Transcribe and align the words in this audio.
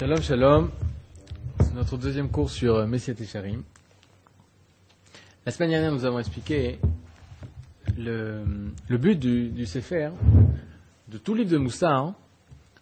Shalom, 0.00 0.22
shalom. 0.22 0.70
C'est 1.58 1.74
notre 1.74 1.98
deuxième 1.98 2.30
cours 2.30 2.48
sur 2.48 2.76
euh, 2.76 2.86
Messiat 2.86 3.12
et 3.20 3.26
Sharim. 3.26 3.62
La 5.44 5.52
semaine 5.52 5.68
dernière, 5.68 5.92
nous 5.92 6.06
avons 6.06 6.18
expliqué 6.18 6.78
le, 7.98 8.42
le 8.88 8.96
but 8.96 9.16
du, 9.16 9.50
du 9.50 9.66
Sefer, 9.66 10.08
de 11.08 11.18
tout 11.18 11.34
livre 11.34 11.50
de 11.50 11.58
Moussa, 11.58 11.94
hein, 11.94 12.14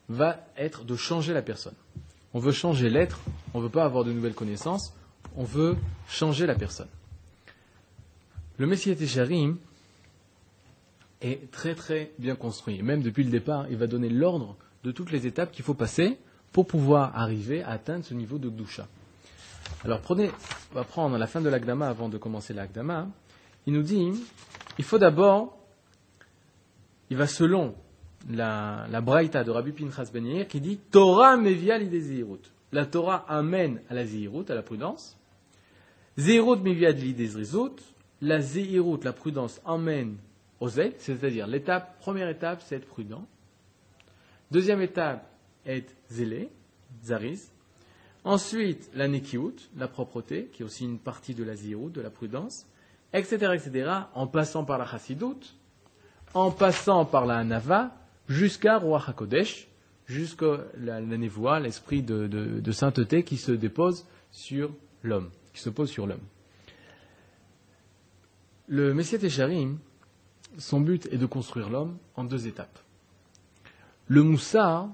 va 0.08 0.46
être 0.56 0.84
de 0.84 0.94
changer 0.94 1.34
la 1.34 1.42
personne. 1.42 1.74
On 2.34 2.38
veut 2.38 2.52
changer 2.52 2.88
l'être, 2.88 3.18
on 3.52 3.58
ne 3.58 3.64
veut 3.64 3.68
pas 3.68 3.84
avoir 3.84 4.04
de 4.04 4.12
nouvelles 4.12 4.34
connaissances, 4.34 4.94
on 5.34 5.42
veut 5.42 5.76
changer 6.06 6.46
la 6.46 6.54
personne. 6.54 6.86
Le 8.58 8.68
Messiat 8.68 8.92
et 8.92 9.06
Sharim 9.08 9.56
est 11.20 11.50
très 11.50 11.74
très 11.74 12.12
bien 12.20 12.36
construit. 12.36 12.80
Même 12.80 13.02
depuis 13.02 13.24
le 13.24 13.30
départ, 13.30 13.66
il 13.70 13.76
va 13.76 13.88
donner 13.88 14.08
l'ordre 14.08 14.54
de 14.84 14.92
toutes 14.92 15.10
les 15.10 15.26
étapes 15.26 15.50
qu'il 15.50 15.64
faut 15.64 15.74
passer 15.74 16.16
pour 16.58 16.66
pouvoir 16.66 17.16
arriver 17.16 17.62
à 17.62 17.68
atteindre 17.68 18.04
ce 18.04 18.14
niveau 18.14 18.36
de 18.36 18.48
Gdusha. 18.48 18.88
Alors 19.84 20.00
prenez, 20.00 20.28
on 20.72 20.74
va 20.74 20.82
prendre 20.82 21.16
la 21.16 21.28
fin 21.28 21.40
de 21.40 21.48
l'Agdama 21.48 21.88
avant 21.88 22.08
de 22.08 22.18
commencer 22.18 22.52
l'Agdama. 22.52 23.06
Il 23.68 23.74
nous 23.74 23.84
dit, 23.84 24.10
il 24.76 24.84
faut 24.84 24.98
d'abord, 24.98 25.56
il 27.10 27.16
va 27.16 27.28
selon 27.28 27.76
la, 28.28 28.88
la 28.90 29.00
Braïta 29.00 29.44
de 29.44 29.52
Rabbi 29.52 29.70
Pinchas 29.70 30.10
Ben 30.12 30.26
Yair 30.26 30.48
qui 30.48 30.60
dit 30.60 30.78
Torah 30.90 31.36
mevia 31.36 31.78
l'idée 31.78 32.26
La 32.72 32.86
Torah 32.86 33.24
amène 33.28 33.80
à 33.88 33.94
la 33.94 34.04
zihirut, 34.04 34.50
à 34.50 34.56
la 34.56 34.62
prudence. 34.62 35.16
Zihirut 36.18 36.60
mevia 36.60 36.90
l'idée 36.90 37.30
La 38.20 38.40
zihirut, 38.40 39.04
la 39.04 39.12
prudence, 39.12 39.60
amène 39.64 40.16
au 40.58 40.68
zèle, 40.68 40.94
c'est-à-dire 40.98 41.46
l'étape, 41.46 42.00
première 42.00 42.28
étape, 42.28 42.62
c'est 42.66 42.74
être 42.74 42.88
prudent. 42.88 43.24
Deuxième 44.50 44.82
étape, 44.82 45.27
être 45.68 45.94
zélé, 46.10 46.50
zaris. 47.04 47.50
Ensuite, 48.24 48.90
la 48.94 49.06
nekiut, 49.06 49.54
la 49.76 49.86
propreté, 49.86 50.50
qui 50.52 50.62
est 50.62 50.66
aussi 50.66 50.84
une 50.84 50.98
partie 50.98 51.34
de 51.34 51.44
la 51.44 51.54
zirut, 51.54 51.92
de 51.92 52.00
la 52.00 52.10
prudence, 52.10 52.66
etc., 53.12 53.52
etc., 53.54 53.90
en 54.14 54.26
passant 54.26 54.64
par 54.64 54.78
la 54.78 54.86
chassidout, 54.86 55.54
en 56.34 56.50
passant 56.50 57.04
par 57.04 57.26
la 57.26 57.44
nava, 57.44 57.94
jusqu'à 58.28 58.78
Roi 58.78 59.02
HaKodesh, 59.06 59.68
jusqu'à 60.06 60.64
la, 60.78 61.00
la 61.00 61.60
l'esprit 61.60 62.02
de, 62.02 62.72
sainteté 62.72 63.22
qui 63.22 63.36
se 63.36 63.52
dépose 63.52 64.06
sur 64.30 64.70
l'homme, 65.02 65.30
qui 65.52 65.60
se 65.60 65.70
pose 65.70 65.90
sur 65.90 66.06
l'homme. 66.06 66.26
Le 68.66 68.92
Messiah 68.92 69.18
Tesharim, 69.18 69.78
son 70.58 70.80
but 70.80 71.06
est 71.12 71.16
de 71.16 71.26
construire 71.26 71.70
l'homme 71.70 71.96
en 72.16 72.24
deux 72.24 72.46
étapes. 72.46 72.78
Le 74.08 74.22
Moussa, 74.22 74.88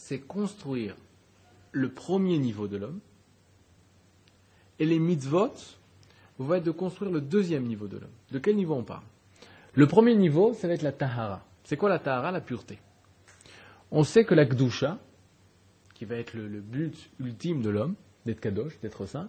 c'est 0.00 0.18
construire 0.18 0.96
le 1.72 1.90
premier 1.90 2.38
niveau 2.38 2.66
de 2.66 2.78
l'homme, 2.78 3.00
et 4.78 4.86
les 4.86 4.98
mitzvot 4.98 5.52
vont 6.38 6.54
être 6.54 6.64
de 6.64 6.70
construire 6.70 7.12
le 7.12 7.20
deuxième 7.20 7.64
niveau 7.64 7.86
de 7.86 7.98
l'homme. 7.98 8.16
De 8.32 8.38
quel 8.38 8.56
niveau 8.56 8.74
on 8.74 8.82
parle? 8.82 9.04
Le 9.74 9.86
premier 9.86 10.16
niveau, 10.16 10.54
ça 10.54 10.68
va 10.68 10.74
être 10.74 10.82
la 10.82 10.92
tahara. 10.92 11.44
C'est 11.64 11.76
quoi 11.76 11.90
la 11.90 11.98
tahara? 11.98 12.32
La 12.32 12.40
pureté. 12.40 12.78
On 13.90 14.02
sait 14.02 14.24
que 14.24 14.34
la 14.34 14.46
gdusha, 14.46 14.98
qui 15.94 16.06
va 16.06 16.16
être 16.16 16.32
le, 16.32 16.60
but 16.60 17.10
ultime 17.20 17.60
de 17.60 17.68
l'homme, 17.68 17.94
d'être 18.24 18.40
kadosh, 18.40 18.80
d'être 18.80 19.04
saint, 19.04 19.28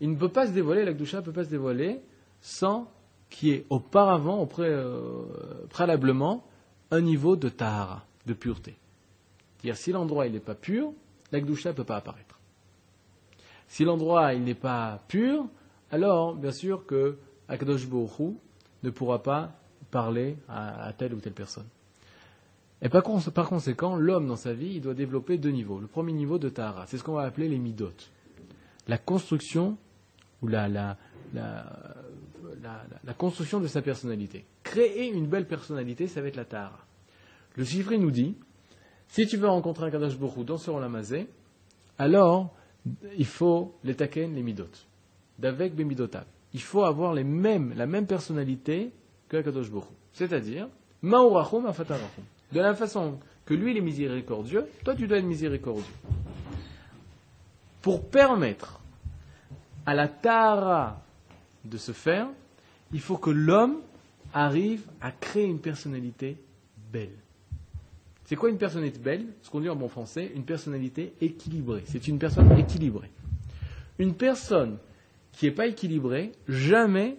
il 0.00 0.10
ne 0.10 0.16
peut 0.16 0.28
pas 0.28 0.46
se 0.46 0.52
dévoiler, 0.52 0.84
la 0.84 0.92
gdusha 0.92 1.18
ne 1.20 1.22
peut 1.22 1.32
pas 1.32 1.44
se 1.44 1.50
dévoiler 1.50 2.00
sans 2.42 2.92
qu'il 3.30 3.48
y 3.48 3.52
ait 3.52 3.66
auparavant, 3.70 4.46
euh, 4.58 5.24
préalablement, 5.70 6.46
un 6.90 7.00
niveau 7.00 7.34
de 7.34 7.48
tahara, 7.48 8.04
de 8.26 8.34
pureté. 8.34 8.76
C'est-à-dire, 9.62 9.80
si 9.80 9.92
l'endroit 9.92 10.28
n'est 10.28 10.40
pas 10.40 10.56
pur, 10.56 10.92
la 11.30 11.40
ne 11.40 11.72
peut 11.72 11.84
pas 11.84 11.96
apparaître. 11.96 12.38
Si 13.68 13.84
l'endroit 13.84 14.34
n'est 14.34 14.54
pas 14.54 15.00
pur, 15.06 15.46
alors, 15.92 16.34
bien 16.34 16.50
sûr 16.50 16.84
que 16.84 17.16
Akadosh 17.48 17.84
Hu 17.84 18.32
ne 18.82 18.90
pourra 18.90 19.22
pas 19.22 19.52
parler 19.90 20.36
à, 20.48 20.92
telle 20.98 21.14
ou 21.14 21.20
telle 21.20 21.32
personne. 21.32 21.66
Et 22.80 22.88
par, 22.88 23.04
conséquent, 23.04 23.94
l'homme 23.94 24.26
dans 24.26 24.36
sa 24.36 24.52
vie, 24.52 24.74
il 24.74 24.80
doit 24.80 24.94
développer 24.94 25.38
deux 25.38 25.50
niveaux. 25.50 25.78
Le 25.78 25.86
premier 25.86 26.12
niveau 26.12 26.38
de 26.38 26.48
Tahara, 26.48 26.86
c'est 26.86 26.98
ce 26.98 27.04
qu'on 27.04 27.12
va 27.12 27.22
appeler 27.22 27.48
les 27.48 27.58
midot. 27.58 27.92
La 28.88 28.98
construction 28.98 29.76
ou 30.42 30.48
la, 30.48 30.68
la, 30.68 30.96
construction 33.16 33.60
de 33.60 33.68
sa 33.68 33.80
personnalité. 33.80 34.44
Créer 34.64 35.12
une 35.12 35.28
belle 35.28 35.46
personnalité, 35.46 36.08
ça 36.08 36.20
va 36.20 36.26
être 36.26 36.36
la 36.36 36.44
Tahara. 36.44 36.84
Le 37.54 37.64
chiffre 37.64 37.94
nous 37.94 38.10
dit, 38.10 38.34
si 39.12 39.26
tu 39.26 39.36
veux 39.36 39.48
rencontrer 39.48 39.84
un 39.84 39.90
Kadosh 39.90 40.16
Borou 40.16 40.42
dans 40.42 40.56
ce 40.56 40.70
Olamazé, 40.70 41.28
alors 41.98 42.54
il 43.18 43.26
faut 43.26 43.74
les 43.84 43.94
taken, 43.94 44.34
les 44.34 44.42
midot. 44.42 44.64
D'avec 45.38 45.74
bemidotav. 45.74 46.24
Il 46.54 46.62
faut 46.62 46.82
avoir 46.82 47.12
la 47.12 47.22
même 47.22 48.06
personnalité 48.06 48.90
que 49.28 49.42
Kadosh 49.42 49.70
Borou. 49.70 49.92
C'est-à-dire, 50.14 50.66
ma'urachum 51.02 51.66
afatarachum. 51.66 52.24
De 52.52 52.60
la 52.60 52.74
façon 52.74 53.18
que 53.44 53.52
lui 53.52 53.72
il 53.72 53.76
est 53.76 53.82
miséricordieux, 53.82 54.64
toi 54.82 54.94
tu 54.94 55.06
dois 55.06 55.18
être 55.18 55.26
miséricordieux. 55.26 55.84
Pour 57.82 58.08
permettre 58.08 58.80
à 59.84 59.92
la 59.92 60.08
Tara 60.08 61.02
de 61.66 61.76
se 61.76 61.92
faire, 61.92 62.28
il 62.94 63.00
faut 63.00 63.18
que 63.18 63.30
l'homme 63.30 63.82
arrive 64.32 64.86
à 65.02 65.10
créer 65.10 65.44
une 65.44 65.60
personnalité 65.60 66.38
belle. 66.90 67.21
C'est 68.32 68.36
quoi 68.36 68.48
une 68.48 68.56
personnalité 68.56 68.98
belle? 68.98 69.26
Ce 69.42 69.50
qu'on 69.50 69.60
dit 69.60 69.68
en 69.68 69.76
bon 69.76 69.90
français, 69.90 70.32
une 70.34 70.46
personnalité 70.46 71.12
équilibrée. 71.20 71.82
C'est 71.84 72.08
une 72.08 72.18
personne 72.18 72.50
équilibrée. 72.58 73.10
Une 73.98 74.14
personne 74.14 74.78
qui 75.32 75.44
n'est 75.44 75.50
pas 75.50 75.66
équilibrée, 75.66 76.32
jamais 76.48 77.18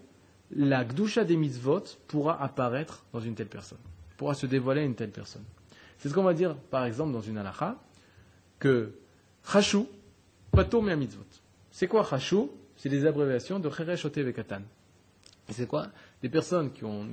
la 0.50 0.84
gdusha 0.84 1.24
des 1.24 1.36
mitzvot 1.38 1.84
pourra 2.08 2.42
apparaître 2.42 3.06
dans 3.14 3.20
une 3.20 3.36
telle 3.36 3.46
personne, 3.46 3.78
pourra 4.18 4.34
se 4.34 4.48
dévoiler 4.48 4.82
à 4.82 4.86
une 4.86 4.96
telle 4.96 5.12
personne. 5.12 5.44
C'est 6.00 6.10
ce 6.10 6.16
qu'on 6.16 6.24
va 6.24 6.34
dire, 6.34 6.56
par 6.56 6.84
exemple, 6.84 7.14
dans 7.14 7.22
une 7.22 7.38
halakha, 7.38 7.78
que 8.58 8.96
chashu, 9.48 9.84
pato 10.50 10.82
mitzvot. 10.82 11.28
C'est 11.70 11.86
quoi 11.86 12.04
chashu? 12.10 12.48
C'est 12.76 12.90
des 12.90 13.06
abréviations 13.06 13.60
de 13.60 13.70
cheresh 13.70 14.08
vekatan. 14.08 14.62
Et 15.48 15.54
c'est 15.54 15.68
quoi? 15.68 15.90
Des 16.24 16.30
personnes 16.30 16.72
qui 16.72 16.84
ont 16.86 17.06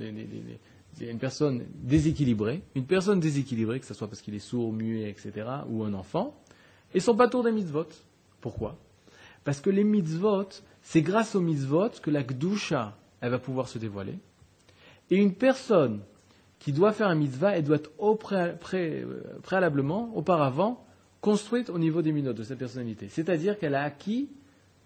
une 0.99 1.19
personne 1.19 1.65
déséquilibrée, 1.75 2.63
une 2.75 2.85
personne 2.85 3.19
déséquilibrée, 3.19 3.79
que 3.79 3.85
ce 3.85 3.93
soit 3.93 4.07
parce 4.07 4.21
qu'il 4.21 4.35
est 4.35 4.39
sourd, 4.39 4.73
muet, 4.73 5.09
etc., 5.09 5.47
ou 5.69 5.83
un 5.83 5.93
enfant, 5.93 6.35
et 6.93 6.99
son 6.99 7.15
tour 7.15 7.43
des 7.43 7.51
mitzvot. 7.51 7.87
Pourquoi? 8.41 8.77
Parce 9.43 9.61
que 9.61 9.69
les 9.69 9.83
mitzvot, 9.83 10.49
c'est 10.81 11.01
grâce 11.01 11.35
aux 11.35 11.41
mitzvot 11.41 11.89
que 12.01 12.11
la 12.11 12.23
gdusha, 12.23 12.97
elle 13.21 13.31
va 13.31 13.39
pouvoir 13.39 13.67
se 13.67 13.77
dévoiler. 13.77 14.17
Et 15.09 15.15
une 15.15 15.33
personne 15.33 16.01
qui 16.59 16.73
doit 16.73 16.91
faire 16.91 17.07
un 17.07 17.15
mitzvah, 17.15 17.57
elle 17.57 17.63
doit 17.63 17.77
être 17.77 17.91
au 17.97 18.15
préalablement, 18.15 20.15
auparavant, 20.15 20.85
construite 21.19 21.69
au 21.69 21.79
niveau 21.79 22.01
des 22.01 22.11
minotes 22.11 22.37
de 22.37 22.43
sa 22.43 22.55
personnalité. 22.55 23.09
C'est-à-dire 23.09 23.57
qu'elle 23.57 23.75
a 23.75 23.83
acquis 23.83 24.29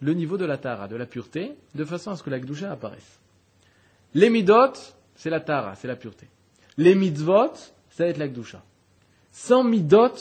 le 0.01 0.13
niveau 0.13 0.37
de 0.37 0.45
la 0.45 0.57
tara, 0.57 0.87
de 0.87 0.95
la 0.95 1.05
pureté, 1.05 1.53
de 1.73 1.85
façon 1.85 2.11
à 2.11 2.15
ce 2.15 2.23
que 2.23 2.29
la 2.29 2.39
gdusha 2.39 2.71
apparaisse. 2.71 3.19
Les 4.13 4.29
midot, 4.29 4.73
c'est 5.15 5.29
la 5.29 5.39
tara, 5.39 5.75
c'est 5.75 5.87
la 5.87 5.95
pureté. 5.95 6.27
Les 6.77 6.95
mitzvot, 6.95 7.53
ça 7.89 8.03
va 8.03 8.09
être 8.09 8.17
la 8.17 8.27
gdusha. 8.27 8.63
Sans 9.31 9.63
midot, 9.63 10.11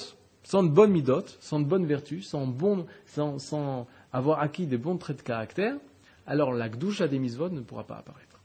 sans 0.42 0.62
de 0.62 0.68
bonnes 0.68 0.92
midot, 0.92 1.24
sans 1.40 1.60
de 1.60 1.64
bonnes 1.64 1.86
vertus, 1.86 2.28
sans, 2.28 2.46
bon, 2.46 2.86
sans, 3.06 3.86
avoir 4.12 4.40
acquis 4.40 4.66
des 4.66 4.78
bons 4.78 4.96
traits 4.96 5.18
de 5.18 5.22
caractère, 5.22 5.76
alors 6.26 6.52
la 6.52 6.68
gdusha 6.68 7.08
des 7.08 7.18
mitzvot 7.18 7.50
ne 7.50 7.60
pourra 7.60 7.84
pas 7.84 7.96
apparaître. 7.96 8.40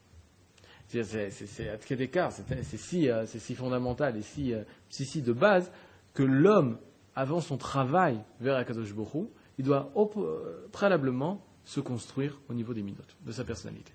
C'est 0.87 1.03
si, 1.03 3.09
euh, 3.09 3.25
si, 3.27 3.55
fondamental 3.55 4.17
et 4.17 4.23
si, 4.23 4.53
euh, 4.53 4.63
si, 4.89 5.05
si, 5.05 5.21
de 5.21 5.33
base 5.33 5.71
que 6.15 6.23
l'homme, 6.23 6.79
avant 7.15 7.41
son 7.41 7.57
travail 7.57 8.19
vers 8.39 8.55
Akadosh 8.55 8.93
Borou, 8.93 9.29
il 9.59 9.65
doit 9.65 9.91
euh, 9.95 10.67
préalablement 10.71 11.45
se 11.63 11.79
construire 11.79 12.39
au 12.49 12.55
niveau 12.55 12.73
des 12.73 12.81
midot, 12.81 13.03
de 13.23 13.31
sa 13.31 13.43
personnalité. 13.43 13.93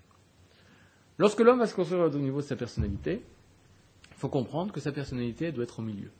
Lorsque 1.17 1.39
l'homme 1.39 1.59
va 1.59 1.67
se 1.67 1.75
construire 1.75 2.03
au 2.03 2.09
niveau 2.17 2.41
de 2.41 2.45
sa 2.45 2.55
personnalité, 2.55 3.23
il 4.11 4.17
faut 4.17 4.29
comprendre 4.29 4.73
que 4.73 4.81
sa 4.81 4.91
personnalité 4.91 5.51
doit 5.51 5.63
être 5.63 5.79
au 5.79 5.83
milieu. 5.83 6.11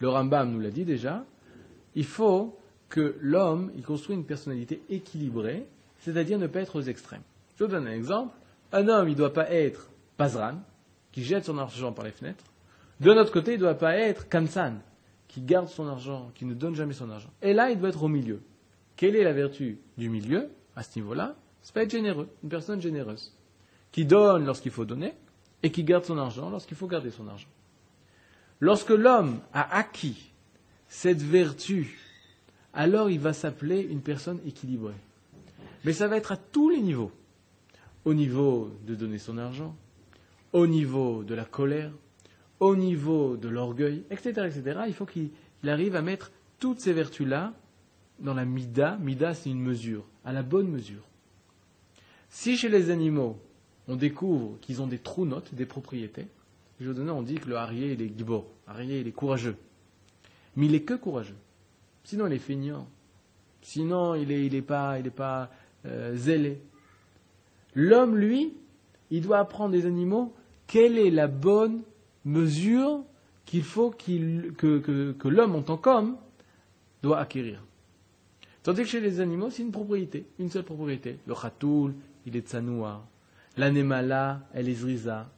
Le 0.00 0.08
Rambam 0.08 0.50
nous 0.50 0.60
l'a 0.60 0.70
dit 0.70 0.84
déjà, 0.84 1.24
il 1.94 2.04
faut 2.04 2.58
que 2.90 3.16
l'homme 3.20 3.72
il 3.74 3.82
construit 3.82 4.14
une 4.14 4.26
personnalité 4.26 4.82
équilibrée, 4.90 5.66
c'est-à-dire 5.98 6.38
ne 6.38 6.46
pas 6.46 6.60
être 6.60 6.76
aux 6.76 6.82
extrêmes. 6.82 7.22
Je 7.56 7.64
vous 7.64 7.70
donne 7.70 7.86
un 7.86 7.92
exemple. 7.92 8.34
Un 8.72 8.88
homme, 8.88 9.08
il 9.08 9.12
ne 9.12 9.16
doit 9.16 9.32
pas 9.32 9.50
être 9.50 9.90
Pazran, 10.18 10.56
qui 11.12 11.24
jette 11.24 11.46
son 11.46 11.56
argent 11.56 11.92
par 11.92 12.04
les 12.04 12.10
fenêtres. 12.10 12.44
De 13.00 13.12
notre 13.12 13.32
côté, 13.32 13.52
il 13.52 13.54
ne 13.54 13.60
doit 13.60 13.74
pas 13.74 13.96
être 13.96 14.28
Kansan, 14.28 14.80
qui 15.28 15.40
garde 15.40 15.68
son 15.68 15.86
argent, 15.86 16.30
qui 16.34 16.44
ne 16.44 16.54
donne 16.54 16.74
jamais 16.74 16.92
son 16.92 17.10
argent. 17.10 17.30
Et 17.40 17.54
là, 17.54 17.70
il 17.70 17.78
doit 17.78 17.88
être 17.88 18.02
au 18.02 18.08
milieu. 18.08 18.42
Quelle 18.96 19.16
est 19.16 19.24
la 19.24 19.32
vertu 19.32 19.78
du 19.96 20.10
milieu, 20.10 20.50
à 20.74 20.82
ce 20.82 20.98
niveau-là 20.98 21.34
C'est 21.62 21.74
pas 21.74 21.82
être 21.82 21.90
généreux, 21.90 22.28
une 22.42 22.48
personne 22.48 22.80
généreuse 22.80 23.35
qui 23.92 24.04
donne 24.04 24.44
lorsqu'il 24.44 24.72
faut 24.72 24.84
donner 24.84 25.14
et 25.62 25.70
qui 25.70 25.84
garde 25.84 26.04
son 26.04 26.18
argent 26.18 26.50
lorsqu'il 26.50 26.76
faut 26.76 26.86
garder 26.86 27.10
son 27.10 27.28
argent. 27.28 27.48
Lorsque 28.60 28.90
l'homme 28.90 29.40
a 29.52 29.76
acquis 29.76 30.32
cette 30.88 31.20
vertu 31.20 31.98
alors 32.76 33.10
il 33.10 33.18
va 33.18 33.32
s'appeler 33.32 33.80
une 33.80 34.02
personne 34.02 34.38
équilibrée. 34.46 34.94
Mais 35.84 35.94
ça 35.94 36.08
va 36.08 36.16
être 36.18 36.32
à 36.32 36.36
tous 36.36 36.68
les 36.68 36.80
niveaux. 36.80 37.10
Au 38.04 38.12
niveau 38.14 38.70
de 38.86 38.94
donner 38.94 39.18
son 39.18 39.38
argent, 39.38 39.74
au 40.52 40.66
niveau 40.66 41.24
de 41.24 41.34
la 41.34 41.44
colère, 41.44 41.90
au 42.60 42.76
niveau 42.76 43.36
de 43.36 43.48
l'orgueil, 43.48 44.04
etc., 44.10 44.28
etc. 44.46 44.80
Il 44.86 44.94
faut 44.94 45.06
qu'il 45.06 45.30
arrive 45.66 45.96
à 45.96 46.02
mettre 46.02 46.30
toutes 46.60 46.80
ces 46.80 46.92
vertus-là 46.92 47.52
dans 48.20 48.34
la 48.34 48.44
mida. 48.44 48.96
Mida, 48.98 49.34
c'est 49.34 49.50
une 49.50 49.60
mesure, 49.60 50.04
à 50.24 50.32
la 50.32 50.42
bonne 50.42 50.68
mesure. 50.68 51.02
Si 52.28 52.56
chez 52.56 52.68
les 52.68 52.90
animaux, 52.90 53.40
on 53.88 53.96
découvre 53.96 54.58
qu'ils 54.60 54.82
ont 54.82 54.86
des 54.86 54.98
trous 54.98 55.26
notes, 55.26 55.54
des 55.54 55.66
propriétés, 55.66 56.26
donne, 56.80 57.10
on 57.10 57.22
dit 57.22 57.36
que 57.36 57.48
le 57.48 57.56
harrier, 57.56 57.92
il 57.92 58.02
est 58.02 58.16
gibor, 58.16 58.46
harrier, 58.66 59.00
il 59.00 59.08
est 59.08 59.12
courageux. 59.12 59.56
Mais 60.56 60.66
il 60.66 60.74
est 60.74 60.82
que 60.82 60.94
courageux. 60.94 61.36
Sinon, 62.04 62.26
il 62.26 62.32
est 62.34 62.38
feignant. 62.38 62.88
Sinon, 63.62 64.14
il 64.14 64.28
n'est 64.28 64.46
est 64.46 64.62
pas, 64.62 64.98
il 64.98 65.06
est 65.06 65.10
pas 65.10 65.50
euh, 65.86 66.14
zélé. 66.14 66.60
L'homme, 67.74 68.16
lui, 68.16 68.52
il 69.10 69.22
doit 69.22 69.38
apprendre 69.38 69.72
des 69.72 69.86
animaux 69.86 70.34
quelle 70.66 70.98
est 70.98 71.10
la 71.10 71.28
bonne 71.28 71.82
mesure 72.24 73.02
qu'il 73.44 73.62
faut 73.62 73.90
que 73.90 75.28
l'homme 75.28 75.54
en 75.54 75.62
tant 75.62 75.76
qu'homme 75.76 76.16
doit 77.02 77.18
acquérir. 77.18 77.62
Tandis 78.62 78.82
que 78.82 78.88
chez 78.88 79.00
les 79.00 79.20
animaux, 79.20 79.50
c'est 79.50 79.62
une 79.62 79.70
propriété, 79.70 80.26
une 80.40 80.50
seule 80.50 80.64
propriété. 80.64 81.18
Le 81.26 81.34
khatoul, 81.34 81.94
il 82.26 82.36
est 82.36 82.48
tsanoua. 82.48 83.06
L'anémala, 83.56 84.40
elle 84.52 84.68
est 84.68 84.74
zriza. 84.74 85.28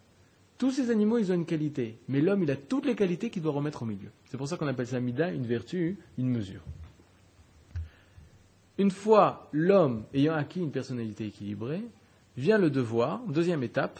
Tous 0.58 0.72
ces 0.72 0.90
animaux, 0.90 1.18
ils 1.18 1.30
ont 1.30 1.36
une 1.36 1.46
qualité. 1.46 1.98
Mais 2.08 2.20
l'homme, 2.20 2.42
il 2.42 2.50
a 2.50 2.56
toutes 2.56 2.84
les 2.86 2.96
qualités 2.96 3.30
qu'il 3.30 3.42
doit 3.42 3.52
remettre 3.52 3.82
au 3.82 3.86
milieu. 3.86 4.10
C'est 4.26 4.36
pour 4.36 4.48
ça 4.48 4.56
qu'on 4.56 4.66
appelle 4.66 4.88
ça 4.88 4.98
mida, 4.98 5.30
une 5.30 5.46
vertu, 5.46 5.96
une 6.18 6.28
mesure. 6.28 6.62
Une 8.76 8.90
fois 8.90 9.48
l'homme 9.52 10.04
ayant 10.14 10.34
acquis 10.34 10.60
une 10.60 10.70
personnalité 10.72 11.26
équilibrée, 11.26 11.82
vient 12.36 12.58
le 12.58 12.70
devoir, 12.70 13.20
deuxième 13.26 13.62
étape, 13.62 13.98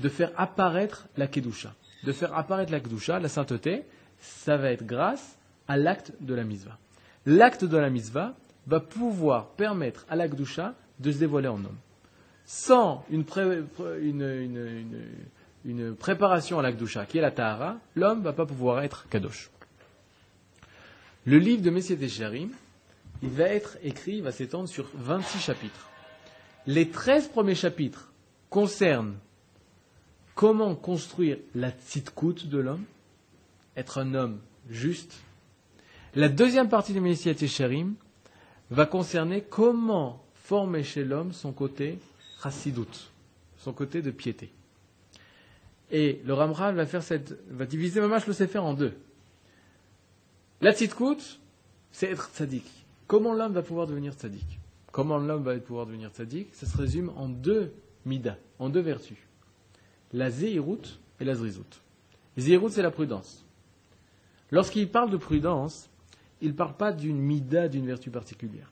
de 0.00 0.08
faire 0.08 0.32
apparaître 0.36 1.06
la 1.16 1.26
kedusha. 1.26 1.74
De 2.04 2.12
faire 2.12 2.34
apparaître 2.36 2.72
la 2.72 2.80
kedusha, 2.80 3.18
la 3.20 3.28
sainteté, 3.28 3.84
ça 4.18 4.56
va 4.56 4.70
être 4.72 4.84
grâce 4.86 5.38
à 5.68 5.76
l'acte 5.76 6.12
de 6.20 6.34
la 6.34 6.44
misva. 6.44 6.78
L'acte 7.26 7.64
de 7.64 7.76
la 7.76 7.90
misva 7.90 8.34
va 8.66 8.80
pouvoir 8.80 9.50
permettre 9.50 10.04
à 10.08 10.16
la 10.16 10.28
kedusha 10.28 10.74
de 10.98 11.12
se 11.12 11.18
dévoiler 11.18 11.48
en 11.48 11.64
homme. 11.64 11.78
Sans 12.52 13.04
une, 13.12 13.24
préparation 15.94 16.58
à 16.58 16.62
la 16.62 16.72
kedusha, 16.72 17.06
qui 17.06 17.18
est 17.18 17.20
la 17.20 17.30
tahara, 17.30 17.78
l'homme 17.94 18.18
ne 18.18 18.24
va 18.24 18.32
pas 18.32 18.44
pouvoir 18.44 18.82
être 18.82 19.08
kadosh. 19.08 19.50
Le 21.26 21.38
livre 21.38 21.62
de 21.62 21.70
Messier 21.70 21.96
Tesharim, 21.96 22.50
il 23.22 23.28
va 23.28 23.44
être 23.44 23.78
écrit, 23.84 24.16
il 24.16 24.24
va 24.24 24.32
s'étendre 24.32 24.68
sur 24.68 24.90
26 24.94 25.38
chapitres. 25.38 25.88
Les 26.66 26.90
13 26.90 27.28
premiers 27.28 27.54
chapitres 27.54 28.10
concernent 28.48 29.14
comment 30.34 30.74
construire 30.74 31.36
la 31.54 31.70
tzitkout 31.70 32.48
de 32.48 32.58
l'homme, 32.58 32.84
être 33.76 33.98
un 33.98 34.12
homme 34.12 34.40
juste. 34.68 35.22
La 36.16 36.28
deuxième 36.28 36.68
partie 36.68 36.94
de 36.94 37.00
Messiah 37.00 37.32
Tesharim 37.32 37.94
va 38.72 38.86
concerner 38.86 39.40
comment 39.40 40.24
former 40.34 40.82
chez 40.82 41.04
l'homme 41.04 41.32
son 41.32 41.52
côté 41.52 42.00
son 43.58 43.72
côté 43.72 44.02
de 44.02 44.10
piété. 44.10 44.50
Et 45.90 46.20
le 46.24 46.32
Ramral 46.34 46.74
va 46.74 46.86
faire 46.86 47.02
cette, 47.02 47.36
va 47.50 47.66
diviser 47.66 48.00
Mamash 48.00 48.26
le 48.26 48.32
Sefer 48.32 48.58
en 48.58 48.74
deux. 48.74 48.94
La 50.60 50.72
tzitkout, 50.72 51.40
c'est 51.90 52.10
être 52.10 52.30
tzaddik. 52.32 52.64
Comment 53.06 53.34
l'homme 53.34 53.52
va 53.52 53.62
pouvoir 53.62 53.86
devenir 53.86 54.14
tzaddik 54.14 54.60
Comment 54.92 55.18
l'homme 55.18 55.42
va 55.42 55.56
pouvoir 55.58 55.86
devenir 55.86 56.10
tzaddik 56.10 56.54
Ça 56.54 56.66
se 56.66 56.76
résume 56.76 57.10
en 57.16 57.28
deux 57.28 57.72
midas, 58.06 58.36
en 58.58 58.68
deux 58.68 58.80
vertus. 58.80 59.18
La 60.12 60.30
zéhirout 60.30 61.00
et 61.20 61.24
la 61.24 61.34
zrizout. 61.34 61.80
Zéhirout, 62.36 62.70
c'est 62.70 62.82
la 62.82 62.90
prudence. 62.90 63.44
Lorsqu'il 64.50 64.88
parle 64.88 65.10
de 65.10 65.16
prudence, 65.16 65.88
il 66.40 66.48
ne 66.48 66.54
parle 66.54 66.76
pas 66.76 66.92
d'une 66.92 67.18
mida, 67.18 67.68
d'une 67.68 67.86
vertu 67.86 68.10
particulière. 68.10 68.70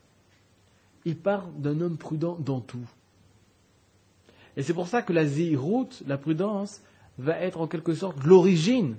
Il 1.04 1.16
parle 1.16 1.50
d'un 1.58 1.80
homme 1.80 1.96
prudent 1.96 2.36
dans 2.40 2.60
tout. 2.60 2.86
Et 4.58 4.62
c'est 4.64 4.74
pour 4.74 4.88
ça 4.88 5.02
que 5.02 5.12
la 5.12 5.24
zéhirout, 5.24 5.88
la 6.04 6.18
prudence, 6.18 6.82
va 7.16 7.38
être 7.38 7.60
en 7.60 7.68
quelque 7.68 7.94
sorte 7.94 8.24
l'origine 8.24 8.96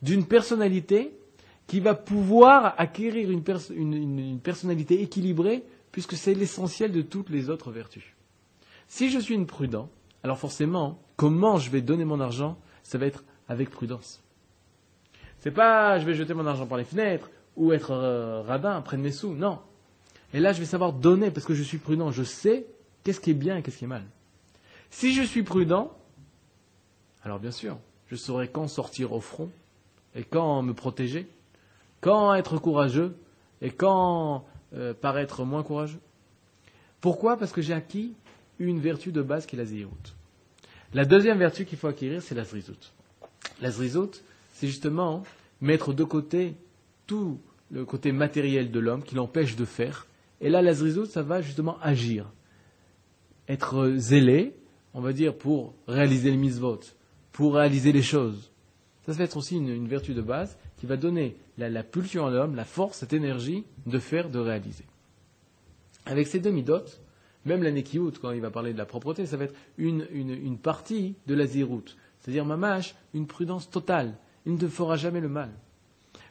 d'une 0.00 0.24
personnalité 0.24 1.18
qui 1.66 1.80
va 1.80 1.96
pouvoir 1.96 2.72
acquérir 2.78 3.28
une, 3.28 4.40
personnalité 4.40 5.02
équilibrée, 5.02 5.64
puisque 5.90 6.14
c'est 6.14 6.34
l'essentiel 6.34 6.92
de 6.92 7.02
toutes 7.02 7.30
les 7.30 7.50
autres 7.50 7.72
vertus. 7.72 8.04
Si 8.86 9.10
je 9.10 9.18
suis 9.18 9.34
une 9.34 9.46
prudent, 9.46 9.90
alors 10.22 10.38
forcément, 10.38 11.00
comment 11.16 11.56
je 11.56 11.68
vais 11.68 11.80
donner 11.80 12.04
mon 12.04 12.20
argent, 12.20 12.56
ça 12.84 12.96
va 12.96 13.06
être 13.06 13.24
avec 13.48 13.70
prudence. 13.70 14.22
C'est 15.40 15.50
pas 15.50 15.98
je 15.98 16.06
vais 16.06 16.14
jeter 16.14 16.32
mon 16.32 16.46
argent 16.46 16.66
par 16.66 16.78
les 16.78 16.84
fenêtres 16.84 17.28
ou 17.56 17.72
être 17.72 17.90
euh, 17.90 18.42
radin, 18.42 18.80
prendre 18.82 19.02
mes 19.02 19.10
sous, 19.10 19.34
non. 19.34 19.58
Et 20.32 20.38
là, 20.38 20.52
je 20.52 20.60
vais 20.60 20.64
savoir 20.64 20.92
donner 20.92 21.32
parce 21.32 21.44
que 21.44 21.54
je 21.54 21.64
suis 21.64 21.78
prudent. 21.78 22.12
Je 22.12 22.22
sais 22.22 22.66
qu'est-ce 23.02 23.20
qui 23.20 23.30
est 23.32 23.34
bien 23.34 23.56
et 23.56 23.62
qu'est-ce 23.62 23.78
qui 23.78 23.84
est 23.84 23.88
mal. 23.88 24.04
Si 24.90 25.12
je 25.12 25.22
suis 25.22 25.42
prudent, 25.42 25.96
alors 27.22 27.38
bien 27.38 27.50
sûr, 27.50 27.78
je 28.08 28.16
saurai 28.16 28.48
quand 28.48 28.68
sortir 28.68 29.12
au 29.12 29.20
front 29.20 29.50
et 30.14 30.22
quand 30.24 30.62
me 30.62 30.72
protéger 30.72 31.28
quand 32.00 32.34
être 32.34 32.58
courageux 32.58 33.16
et 33.60 33.70
quand 33.70 34.44
euh, 34.74 34.94
paraître 34.94 35.44
moins 35.44 35.62
courageux. 35.62 35.98
Pourquoi? 37.00 37.36
Parce 37.36 37.52
que 37.52 37.62
j'ai 37.62 37.72
acquis 37.72 38.14
une 38.58 38.80
vertu 38.80 39.12
de 39.12 39.22
base 39.22 39.46
qui 39.46 39.56
est 39.56 39.58
la 39.58 39.64
zéhout. 39.64 39.90
La 40.94 41.04
deuxième 41.04 41.38
vertu 41.38 41.64
qu'il 41.64 41.78
faut 41.78 41.88
acquérir, 41.88 42.22
c'est 42.22 42.34
la 42.34 42.44
zrizout. 42.44 42.92
La 43.60 43.70
zrizout, 43.70 44.22
c'est 44.54 44.66
justement 44.66 45.24
mettre 45.60 45.92
de 45.92 46.04
côté 46.04 46.54
tout 47.06 47.40
le 47.70 47.84
côté 47.84 48.12
matériel 48.12 48.70
de 48.70 48.78
l'homme 48.78 49.02
qui 49.02 49.14
l'empêche 49.14 49.56
de 49.56 49.64
faire. 49.64 50.06
Et 50.40 50.48
là, 50.48 50.62
la 50.62 50.74
zrizout, 50.74 51.06
ça 51.06 51.22
va 51.22 51.42
justement 51.42 51.78
agir. 51.80 52.30
Être 53.48 53.94
zélé, 53.96 54.54
on 54.96 55.02
va 55.02 55.12
dire, 55.12 55.36
pour 55.36 55.74
réaliser 55.86 56.30
les 56.30 56.38
mitzvot, 56.38 56.80
pour 57.30 57.54
réaliser 57.54 57.92
les 57.92 58.02
choses. 58.02 58.50
Ça, 59.04 59.12
va 59.12 59.24
être 59.24 59.36
aussi 59.36 59.56
une 59.56 59.86
vertu 59.86 60.14
de 60.14 60.22
base 60.22 60.56
qui 60.78 60.86
va 60.86 60.96
donner 60.96 61.36
la, 61.58 61.82
pulsion 61.82 62.26
à 62.26 62.30
l'homme, 62.30 62.56
la 62.56 62.64
force, 62.64 62.98
cette 62.98 63.12
énergie 63.12 63.64
de 63.84 63.98
faire, 63.98 64.30
de 64.30 64.38
réaliser. 64.38 64.84
Avec 66.06 66.26
ces 66.26 66.40
deux 66.40 66.50
midotes, 66.50 67.00
même 67.44 67.62
la 67.62 67.70
Nekiout, 67.70 68.12
quand 68.20 68.30
il 68.30 68.40
va 68.40 68.50
parler 68.50 68.72
de 68.72 68.78
la 68.78 68.86
propreté, 68.86 69.26
ça 69.26 69.36
va 69.36 69.44
être 69.44 69.54
une, 69.76 70.58
partie 70.58 71.14
de 71.26 71.34
la 71.34 71.46
zirout. 71.46 71.84
C'est-à-dire, 72.20 72.46
mamash, 72.46 72.94
une 73.12 73.26
prudence 73.26 73.70
totale. 73.70 74.16
Il 74.46 74.54
ne 74.54 74.58
te 74.58 74.68
fera 74.68 74.96
jamais 74.96 75.20
le 75.20 75.28
mal. 75.28 75.50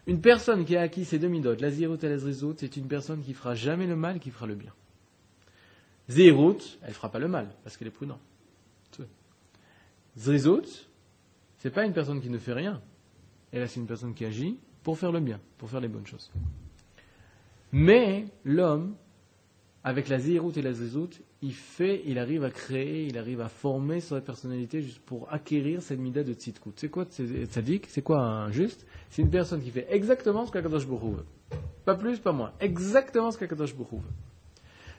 Une 0.08 0.22
personne 0.22 0.66
qui 0.66 0.76
a 0.76 0.82
acquis 0.82 1.06
ces 1.06 1.20
deux 1.20 1.28
midotes, 1.28 1.62
la 1.62 1.70
zirout 1.70 2.04
et 2.04 2.10
la 2.10 2.18
zrizout, 2.18 2.56
c'est 2.58 2.78
une 2.78 2.88
personne 2.88 3.22
qui 3.22 3.34
fera 3.34 3.54
jamais 3.54 3.86
le 3.86 3.96
mal, 3.96 4.20
qui 4.20 4.32
fera 4.32 4.48
le 4.48 4.56
bien. 4.56 4.74
Zirout, 6.10 6.80
elle 6.82 6.90
ne 6.90 6.94
fera 6.94 7.10
pas 7.10 7.20
le 7.20 7.28
mal, 7.28 7.48
parce 7.64 7.78
qu'elle 7.78 7.88
est 7.88 7.92
prudente. 7.92 8.20
Zrizout, 10.18 10.88
c'est 11.58 11.72
pas 11.72 11.86
une 11.86 11.94
personne 11.94 12.22
qui 12.22 12.30
ne 12.30 12.38
fait 12.38 12.54
rien, 12.54 12.82
et 13.52 13.60
là, 13.60 13.68
c'est 13.68 13.80
une 13.80 13.88
personne 13.88 14.14
qui 14.14 14.26
agit 14.26 14.58
pour 14.84 14.98
faire 14.98 15.12
le 15.12 15.20
bien, 15.20 15.40
pour 15.58 15.70
faire 15.70 15.82
les 15.82 15.88
bonnes 15.88 16.06
choses. 16.06 16.32
Mais 17.72 18.26
l'homme, 18.44 18.96
avec 19.84 20.08
la 20.08 20.20
zérout 20.20 20.52
et 20.58 20.62
la 20.62 20.74
zézout, 20.74 21.10
il 21.42 21.54
fait, 21.54 22.02
il 22.06 22.18
arrive 22.18 22.44
à 22.44 22.50
créer, 22.50 23.06
il 23.06 23.18
arrive 23.18 23.42
à 23.42 23.50
former 23.50 24.00
sa 24.00 24.22
personnalité 24.22 24.82
juste 24.82 25.00
pour 25.00 25.32
acquérir 25.32 25.82
cette 25.82 26.00
mida 26.00 26.24
de 26.24 26.34
tzitkut. 26.34 26.72
C'est 26.76 26.90
quoi 26.90 27.06
tzaddik 27.06 27.86
C'est 27.88 28.02
quoi 28.02 28.20
un 28.22 28.52
juste? 28.52 28.86
C'est 29.10 29.22
une 29.22 29.30
personne 29.30 29.62
qui 29.62 29.72
fait 29.72 29.88
exactement 29.90 30.46
ce 30.46 30.52
qu'Akadosh 30.52 30.88
Baruch 30.88 31.18
veut. 31.18 31.26
Pas 31.84 31.96
plus, 31.96 32.20
pas 32.20 32.32
moins. 32.32 32.52
Exactement 32.60 33.32
ce 33.32 33.38
qu'Akadosh 33.38 33.76
Baruch 33.76 33.92
veut. 33.92 34.10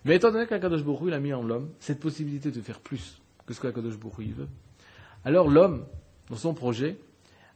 Mais 0.04 0.16
étant 0.16 0.30
donné 0.30 0.46
qu'Akadosh 0.46 0.84
Baruch 0.84 1.08
il 1.08 1.14
a 1.14 1.20
mis 1.20 1.32
en 1.32 1.42
l'homme 1.42 1.70
cette 1.80 1.98
possibilité 1.98 2.50
de 2.50 2.60
faire 2.60 2.80
plus 2.80 3.20
que 3.46 3.54
ce 3.54 3.60
qu'Akadosh 3.60 3.98
Baruch 3.98 4.28
veut, 4.28 4.48
alors 5.24 5.48
l'homme, 5.48 5.84
dans 6.28 6.36
son 6.36 6.54
projet, 6.54 6.98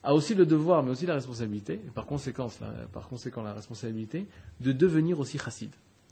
a 0.02 0.14
aussi 0.14 0.35
le 0.35 0.47
devoir, 0.47 0.82
mais 0.82 0.90
aussi 0.90 1.06
la 1.06 1.14
responsabilité, 1.14 1.75
et 1.75 1.90
par, 1.90 2.06
conséquent, 2.06 2.49
la, 2.61 2.68
par 2.87 3.09
conséquent 3.09 3.42
la 3.42 3.52
responsabilité, 3.52 4.26
de 4.61 4.73
devenir 4.73 5.20
aussi 5.20 5.38
chassid. 5.38 5.70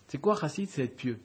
C'est 0.09 0.19
quoi 0.19 0.37
chassid? 0.39 0.69
C'est 0.69 0.85
être 0.85 0.97
pieux. 0.97 1.19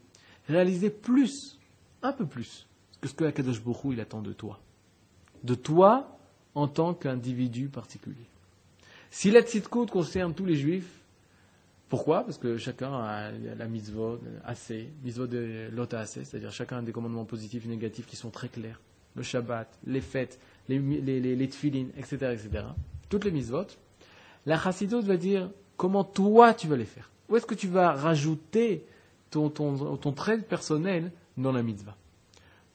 Réaliser 0.47 0.89
plus, 0.89 1.59
un 2.01 2.13
peu 2.13 2.25
plus, 2.25 2.67
que 3.01 3.07
ce 3.07 3.13
que 3.13 3.25
Akadosh 3.25 3.61
Bokhu 3.61 3.93
il 3.93 3.99
attend 3.99 4.21
de 4.21 4.33
toi. 4.33 4.59
De 5.43 5.55
toi 5.55 6.17
en 6.55 6.67
tant 6.67 6.93
qu'individu 6.93 7.67
particulier. 7.67 8.25
Si 9.11 9.29
la 9.29 9.41
tzidkout 9.41 9.91
concerne 9.91 10.33
tous 10.33 10.45
les 10.45 10.55
juifs, 10.55 11.02
pourquoi? 11.93 12.23
Parce 12.23 12.39
que 12.39 12.57
chacun 12.57 12.91
a 12.91 13.29
la 13.31 13.67
mitzvot 13.67 14.19
assez, 14.43 14.89
mitzvot 15.03 15.27
de 15.27 15.69
l'ota 15.71 15.99
assez, 15.99 16.25
c'est-à-dire 16.25 16.51
chacun 16.51 16.79
a 16.79 16.81
des 16.81 16.91
commandements 16.91 17.23
positifs 17.23 17.67
et 17.67 17.67
négatifs 17.67 18.07
qui 18.07 18.15
sont 18.15 18.31
très 18.31 18.47
clairs. 18.47 18.81
Le 19.15 19.21
Shabbat, 19.21 19.67
les 19.85 20.01
fêtes, 20.01 20.39
les, 20.69 20.79
les, 20.79 21.43
etc., 21.43 21.85
etc., 22.31 22.49
toutes 23.09 23.25
les 23.25 23.29
mitzvot, 23.29 23.67
la 24.47 24.57
chassidut 24.57 25.01
va 25.01 25.17
dire 25.17 25.51
comment 25.77 26.03
toi 26.03 26.55
tu 26.55 26.67
vas 26.67 26.77
les 26.77 26.85
faire? 26.85 27.11
Où 27.29 27.37
est-ce 27.37 27.45
que 27.45 27.53
tu 27.53 27.67
vas 27.67 27.91
rajouter 27.91 28.87
ton, 29.29 29.51
ton, 29.51 29.95
ton 29.95 30.11
trait 30.13 30.39
personnel 30.39 31.11
dans 31.37 31.51
la 31.51 31.61
mitzvah? 31.61 31.95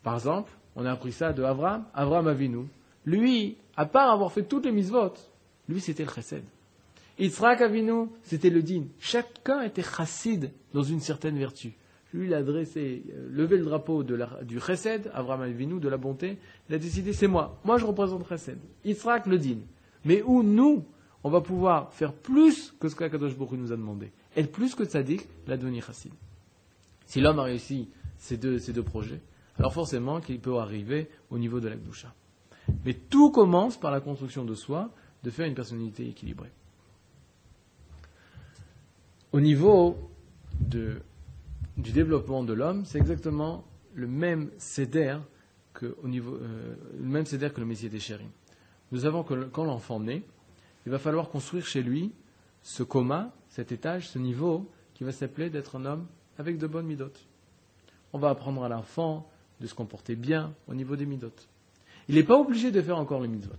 Par 0.05 0.15
exemple, 0.15 0.53
on 0.77 0.87
a 0.87 0.93
appris 0.93 1.11
ça 1.11 1.33
de 1.33 1.43
Avram, 1.43 1.83
Avram 1.93 2.29
Avinu. 2.29 2.69
Lui, 3.05 3.57
à 3.77 3.85
part 3.85 4.13
avoir 4.13 4.31
fait 4.31 4.45
toutes 4.45 4.67
les 4.67 4.71
mitzvot, 4.71 5.15
lui 5.69 5.81
c'était 5.81 6.05
le 6.05 6.11
chesed. 6.11 6.45
Yitzhak 7.19 7.61
Avinu, 7.61 8.09
c'était 8.23 8.51
le 8.51 8.63
din. 8.63 8.85
Chacun 8.99 9.63
était 9.63 9.83
chassid 9.83 10.51
dans 10.73 10.83
une 10.83 11.01
certaine 11.01 11.37
vertu. 11.37 11.75
Lui, 12.15 12.27
il 12.27 12.35
a 12.35 12.43
dressé, 12.43 13.03
euh, 13.11 13.29
levé 13.31 13.59
le 13.59 13.65
drapeau 13.65 14.03
du 14.03 14.61
chesed, 14.61 15.11
Avram 15.13 15.43
Avinu, 15.43 15.81
de 15.81 15.89
la 15.89 15.97
bonté. 15.97 16.39
Il 16.69 16.75
a 16.75 16.79
décidé, 16.79 17.13
c'est 17.13 17.27
moi. 17.27 17.61
Moi, 17.65 17.79
je 17.79 17.85
représente 17.85 18.27
chesed. 18.29 18.59
Yitzhak, 18.85 19.27
le 19.27 19.39
din. 19.39 19.59
Mais 20.05 20.23
où 20.23 20.43
nous, 20.43 20.85
on 21.25 21.31
va 21.31 21.41
pouvoir 21.41 21.93
faire 21.93 22.13
plus 22.13 22.73
que 22.79 22.89
ce 22.89 22.95
qu'Akadosh 22.95 23.37
Baruch 23.37 23.59
nous 23.59 23.73
a 23.73 23.77
demandé. 23.77 24.13
Être 24.37 24.53
plus 24.53 24.75
que 24.75 24.85
tzaddik, 24.85 25.27
la 25.47 25.57
devenir 25.57 25.85
chassid. 25.85 26.13
Si 27.07 27.21
l'homme 27.21 27.41
a 27.41 27.43
réussi 27.43 27.89
ces 28.17 28.37
deux, 28.37 28.59
ces 28.59 28.73
deux 28.73 28.83
projets, 28.83 29.21
alors 29.59 29.73
forcément 29.73 30.21
qu'il 30.21 30.39
peut 30.41 30.57
arriver 30.59 31.09
au 31.31 31.39
niveau 31.39 31.59
de 31.59 31.69
la 31.69 31.77
Gdusha. 31.77 32.15
Mais 32.85 32.95
tout 32.95 33.31
commence 33.31 33.77
par 33.77 33.91
la 33.91 34.01
construction 34.01 34.45
de 34.45 34.55
soi, 34.55 34.91
de 35.25 35.31
faire 35.31 35.47
une 35.47 35.55
personnalité 35.55 36.07
équilibrée. 36.09 36.53
Au 39.33 39.41
niveau 39.41 40.11
du 40.61 41.03
développement 41.77 42.43
de 42.45 42.55
l'homme, 42.55 42.85
c'est 42.85 42.99
exactement 42.99 43.65
le 43.95 44.07
même 44.07 44.51
cédère 44.57 45.21
que, 45.75 45.87
euh, 45.87 46.75
le 46.99 47.09
même 47.09 47.27
cédère 47.27 47.53
que 47.53 47.61
Messie 47.61 47.91
des 47.91 48.01
chéris. 48.01 48.29
Nous 48.91 49.01
savons 49.01 49.23
que 49.23 49.45
quand 49.45 49.65
l'enfant 49.65 50.01
naît, 50.01 50.23
il 50.87 50.93
va 50.93 50.99
falloir 50.99 51.29
construire 51.29 51.67
chez 51.67 51.83
lui 51.83 52.13
ce 52.63 52.83
coma, 52.83 53.33
cet 53.51 53.71
étage, 53.71 54.09
ce 54.09 54.19
niveau 54.19 54.67
qui 54.95 55.05
va 55.05 55.13
s'appeler 55.13 55.51
d'être 55.51 55.77
un 55.77 55.85
homme 55.85 56.07
avec 56.39 56.57
de 56.57 56.67
bonnes 56.67 56.87
midotes. 56.87 57.27
On 58.13 58.19
va 58.19 58.31
apprendre 58.31 58.65
à 58.65 58.69
l'enfant 58.69 59.31
de 59.61 59.67
se 59.67 59.75
comporter 59.75 60.17
bien 60.17 60.55
au 60.69 60.75
niveau 60.75 60.97
des 60.97 61.05
midotes. 61.05 61.49
Il 62.09 62.15
n'est 62.15 62.25
pas 62.25 62.39
obligé 62.39 62.71
de 62.71 62.81
faire 62.81 62.97
encore 62.97 63.21
les 63.21 63.29
mitzvot. 63.29 63.53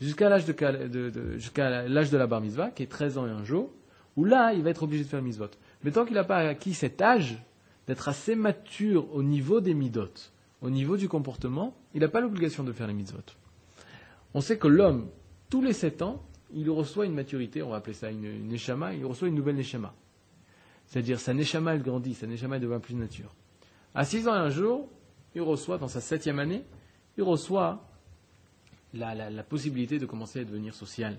Jusqu'à 0.00 0.28
l'âge 0.28 0.44
de, 0.44 1.38
jusqu'à 1.38 1.88
l'âge 1.88 2.10
de 2.10 2.16
la 2.16 2.26
bar 2.26 2.40
mitzvah, 2.40 2.70
qui 2.70 2.84
est 2.84 2.86
13 2.86 3.18
ans 3.18 3.26
et 3.26 3.30
un 3.30 3.44
jour, 3.44 3.70
où 4.16 4.24
là, 4.24 4.52
il 4.52 4.62
va 4.62 4.70
être 4.70 4.82
obligé 4.82 5.04
de 5.04 5.08
faire 5.08 5.22
mitzvot. 5.22 5.50
Mais 5.82 5.90
tant 5.90 6.04
qu'il 6.04 6.14
n'a 6.14 6.24
pas 6.24 6.38
acquis 6.38 6.74
cet 6.74 7.02
âge 7.02 7.42
d'être 7.86 8.08
assez 8.08 8.34
mature 8.34 9.12
au 9.14 9.22
niveau 9.22 9.60
des 9.60 9.74
midotes, 9.74 10.32
au 10.62 10.70
niveau 10.70 10.96
du 10.96 11.08
comportement, 11.08 11.76
il 11.92 12.00
n'a 12.00 12.08
pas 12.08 12.20
l'obligation 12.20 12.64
de 12.64 12.72
faire 12.72 12.86
les 12.86 12.94
mitzvot. 12.94 13.18
On 14.32 14.40
sait 14.40 14.58
que 14.58 14.68
l'homme, 14.68 15.08
tous 15.50 15.62
les 15.62 15.72
7 15.72 16.02
ans, 16.02 16.22
il 16.52 16.70
reçoit 16.70 17.06
une 17.06 17.14
maturité, 17.14 17.62
on 17.62 17.70
va 17.70 17.76
appeler 17.76 17.94
ça 17.94 18.10
une, 18.10 18.24
une 18.24 18.52
il 18.52 19.04
reçoit 19.04 19.28
une 19.28 19.34
nouvelle 19.34 19.56
neshama. 19.56 19.94
C'est-à-dire, 20.86 21.18
sa 21.18 21.34
neshama, 21.34 21.74
elle 21.74 21.82
grandit, 21.82 22.14
sa 22.14 22.26
neshama, 22.26 22.56
elle 22.56 22.62
devient 22.62 22.80
plus 22.80 22.94
nature. 22.94 23.34
À 23.94 24.04
6 24.04 24.28
ans 24.28 24.34
et 24.34 24.38
un 24.38 24.50
jour, 24.50 24.88
il 25.34 25.42
reçoit, 25.42 25.78
dans 25.78 25.88
sa 25.88 26.00
septième 26.00 26.38
année, 26.38 26.64
il 27.16 27.22
reçoit 27.22 27.84
la, 28.92 29.42
possibilité 29.42 29.98
de 29.98 30.06
commencer 30.06 30.40
à 30.40 30.44
devenir 30.44 30.74
social. 30.74 31.18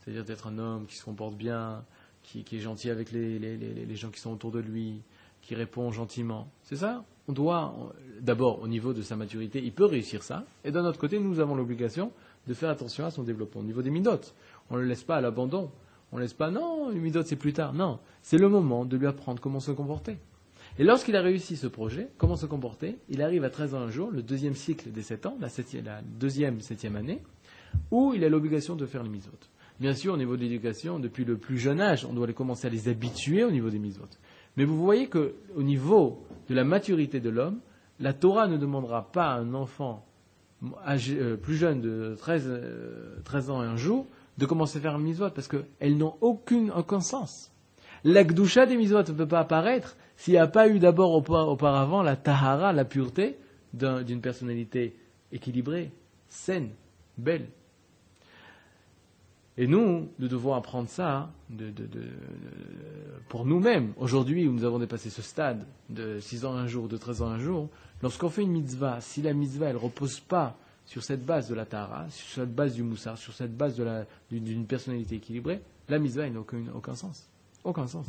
C'est-à-dire 0.00 0.24
d'être 0.24 0.48
un 0.48 0.58
homme 0.58 0.86
qui 0.86 0.96
se 0.96 1.04
comporte 1.04 1.36
bien, 1.36 1.84
qui, 2.22 2.44
est 2.52 2.60
gentil 2.60 2.90
avec 2.90 3.12
les, 3.12 3.96
gens 3.96 4.10
qui 4.10 4.20
sont 4.20 4.32
autour 4.32 4.50
de 4.50 4.60
lui, 4.60 5.02
qui 5.40 5.54
répond 5.54 5.90
gentiment. 5.90 6.48
C'est 6.62 6.76
ça 6.76 7.04
On 7.28 7.32
doit, 7.32 7.74
d'abord, 8.20 8.62
au 8.62 8.68
niveau 8.68 8.92
de 8.92 9.02
sa 9.02 9.16
maturité, 9.16 9.60
il 9.62 9.72
peut 9.72 9.84
réussir 9.84 10.22
ça. 10.22 10.44
Et 10.64 10.70
d'un 10.70 10.84
autre 10.84 10.98
côté, 10.98 11.18
nous 11.18 11.40
avons 11.40 11.54
l'obligation 11.54 12.12
de 12.46 12.54
faire 12.54 12.70
attention 12.70 13.04
à 13.04 13.10
son 13.10 13.22
développement. 13.22 13.60
Au 13.60 13.64
niveau 13.64 13.82
des 13.82 13.90
midotes, 13.90 14.34
on 14.70 14.76
ne 14.76 14.80
le 14.80 14.86
laisse 14.86 15.04
pas 15.04 15.16
à 15.16 15.20
l'abandon. 15.20 15.70
On 16.12 16.16
ne 16.16 16.22
laisse 16.22 16.34
pas, 16.34 16.50
non, 16.50 16.90
les 16.90 17.00
midotes 17.00 17.26
c'est 17.26 17.36
plus 17.36 17.54
tard. 17.54 17.72
Non, 17.72 17.98
c'est 18.20 18.38
le 18.38 18.48
moment 18.48 18.84
de 18.84 18.96
lui 18.96 19.06
apprendre 19.06 19.40
comment 19.40 19.60
se 19.60 19.70
comporter. 19.70 20.18
Et 20.78 20.84
lorsqu'il 20.84 21.16
a 21.16 21.22
réussi 21.22 21.56
ce 21.56 21.66
projet, 21.66 22.08
comment 22.18 22.36
se 22.36 22.46
comporter 22.46 22.98
Il 23.08 23.22
arrive 23.22 23.44
à 23.44 23.50
13 23.50 23.74
ans 23.74 23.80
un 23.80 23.90
jour, 23.90 24.10
le 24.10 24.22
deuxième 24.22 24.54
cycle 24.54 24.90
des 24.90 25.02
7 25.02 25.26
ans, 25.26 25.38
la, 25.40 25.48
deuxième, 26.02 26.60
septième 26.60 26.96
année, 26.96 27.22
où 27.90 28.12
il 28.14 28.24
a 28.24 28.28
l'obligation 28.28 28.76
de 28.76 28.86
faire 28.86 29.02
les 29.02 29.10
mitzvot. 29.10 29.32
Bien 29.80 29.94
sûr, 29.94 30.14
au 30.14 30.16
niveau 30.16 30.36
de 30.36 30.42
l'éducation, 30.42 30.98
depuis 30.98 31.24
le 31.24 31.36
plus 31.36 31.58
jeune 31.58 31.80
âge, 31.80 32.04
on 32.04 32.12
doit 32.12 32.26
les 32.26 32.34
commencer 32.34 32.66
à 32.66 32.70
les 32.70 32.88
habituer 32.88 33.44
au 33.44 33.50
niveau 33.50 33.70
des 33.70 33.78
mitzvot. 33.78 34.08
Mais 34.56 34.64
vous 34.64 34.76
voyez 34.76 35.08
qu'au 35.08 35.62
niveau 35.62 36.22
de 36.48 36.54
la 36.54 36.64
maturité 36.64 37.20
de 37.20 37.30
l'homme, 37.30 37.58
la 37.98 38.12
Torah 38.12 38.48
ne 38.48 38.56
demandera 38.56 39.10
pas 39.10 39.32
à 39.32 39.38
un 39.38 39.54
enfant 39.54 40.04
euh, 40.86 41.36
plus 41.36 41.56
jeune 41.56 41.80
de 41.80 42.14
13, 42.18 42.44
euh, 42.46 43.50
ans 43.50 43.62
et 43.62 43.66
un 43.66 43.76
jour 43.76 44.06
de 44.38 44.46
commencer 44.46 44.78
à 44.78 44.80
faire 44.80 44.94
un 44.94 44.98
mitzvot 44.98 45.30
parce 45.30 45.48
qu'elles 45.48 45.96
n'ont 45.96 46.14
aucun 46.20 47.00
sens. 47.00 47.50
La 48.04 48.24
gdusha 48.24 48.66
des 48.66 48.76
mitzvot 48.76 48.98
ne 48.98 49.12
peut 49.12 49.28
pas 49.28 49.40
apparaître 49.40 49.96
s'il 50.16 50.34
n'y 50.34 50.38
a 50.38 50.46
pas 50.46 50.68
eu 50.68 50.78
d'abord 50.78 51.12
auparavant 51.14 52.02
la 52.02 52.16
tahara, 52.16 52.72
la 52.72 52.84
pureté 52.84 53.38
d'une 53.72 54.20
personnalité 54.20 54.96
équilibrée, 55.32 55.90
saine, 56.28 56.70
belle. 57.16 57.46
Et 59.58 59.66
nous, 59.66 60.08
nous 60.18 60.28
devons 60.28 60.54
apprendre 60.54 60.88
ça 60.88 61.30
pour 63.28 63.44
nous-mêmes. 63.44 63.92
Aujourd'hui, 63.98 64.48
où 64.48 64.52
nous 64.52 64.64
avons 64.64 64.78
dépassé 64.78 65.10
ce 65.10 65.20
stade 65.20 65.66
de 65.90 66.20
6 66.20 66.46
ans 66.46 66.54
un 66.54 66.66
jour, 66.66 66.88
de 66.88 66.96
13 66.96 67.22
ans 67.22 67.28
un 67.28 67.38
jour, 67.38 67.68
lorsqu'on 68.02 68.30
fait 68.30 68.42
une 68.42 68.52
mitzvah, 68.52 69.00
si 69.02 69.20
la 69.20 69.34
mitzvah 69.34 69.72
ne 69.72 69.78
repose 69.78 70.20
pas 70.20 70.56
sur 70.86 71.04
cette 71.04 71.24
base 71.24 71.48
de 71.48 71.54
la 71.54 71.66
tahara, 71.66 72.08
sur 72.08 72.42
cette 72.42 72.54
base 72.54 72.74
du 72.74 72.82
moussard, 72.82 73.18
sur 73.18 73.34
cette 73.34 73.54
base 73.54 73.80
d'une 74.30 74.66
personnalité 74.66 75.16
équilibrée, 75.16 75.60
la 75.88 75.98
mitzvah 75.98 76.28
n'a 76.30 76.40
aucun, 76.40 76.64
aucun 76.74 76.94
sens. 76.94 77.28
Aucun 77.62 77.86
sens. 77.86 78.06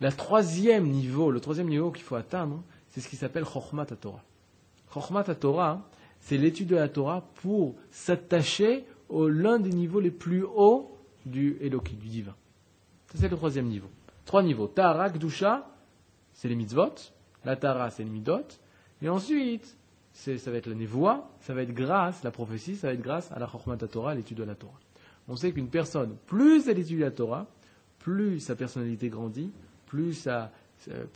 Le 0.00 0.10
troisième 0.10 0.88
niveau, 0.88 1.30
le 1.30 1.38
troisième 1.38 1.68
niveau 1.68 1.92
qu'il 1.92 2.02
faut 2.02 2.16
atteindre, 2.16 2.60
c'est 2.90 3.00
ce 3.00 3.08
qui 3.08 3.16
s'appelle 3.16 3.44
Chokhmat 3.44 3.86
Torah. 3.86 4.24
Chokhmat 4.92 5.34
Torah, 5.36 5.88
c'est 6.18 6.36
l'étude 6.36 6.68
de 6.68 6.76
la 6.76 6.88
Torah 6.88 7.24
pour 7.36 7.76
s'attacher 7.90 8.84
au 9.12 9.28
l'un 9.28 9.58
des 9.58 9.70
niveaux 9.70 10.00
les 10.00 10.10
plus 10.10 10.42
hauts 10.42 10.98
du 11.26 11.56
Eloki, 11.60 11.94
du 11.94 12.08
divin. 12.08 12.34
C'est 13.14 13.28
le 13.28 13.36
troisième 13.36 13.66
niveau. 13.66 13.88
Trois 14.24 14.42
niveaux. 14.42 14.66
Tahara, 14.66 15.10
Gdusha, 15.10 15.68
c'est 16.32 16.48
les 16.48 16.54
mitzvot. 16.54 16.94
La 17.44 17.56
Tahara, 17.56 17.90
c'est 17.90 18.04
les 18.04 18.10
midot. 18.10 18.46
Et 19.02 19.08
ensuite, 19.08 19.76
ça 20.12 20.50
va 20.50 20.56
être 20.56 20.66
la 20.66 20.74
névoie, 20.74 21.30
ça 21.40 21.54
va 21.54 21.62
être 21.62 21.74
grâce, 21.74 22.22
la 22.22 22.30
prophétie, 22.30 22.76
ça 22.76 22.88
va 22.88 22.94
être 22.94 23.02
grâce 23.02 23.30
à 23.32 23.38
la 23.38 23.46
Chokhmat 23.46 23.76
Torah, 23.76 24.14
l'étude 24.14 24.38
de 24.38 24.44
la 24.44 24.54
Torah. 24.54 24.78
On 25.28 25.36
sait 25.36 25.52
qu'une 25.52 25.68
personne, 25.68 26.16
plus 26.26 26.68
elle 26.68 26.78
étudie 26.78 26.98
la 26.98 27.10
Torah, 27.10 27.46
plus 27.98 28.40
sa 28.40 28.56
personnalité 28.56 29.08
grandit, 29.08 29.50
plus, 29.86 30.28